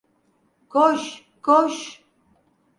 [0.69, 2.03] Koş, koş!